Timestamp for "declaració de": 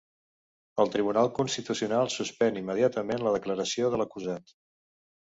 3.35-4.01